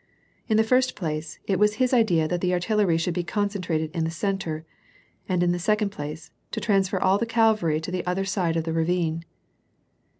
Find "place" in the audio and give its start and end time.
0.95-1.37, 5.91-6.31